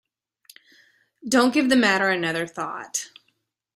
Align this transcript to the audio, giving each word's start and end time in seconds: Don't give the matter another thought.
Don't 1.29 1.53
give 1.53 1.69
the 1.69 1.75
matter 1.75 2.09
another 2.09 2.47
thought. 2.47 3.11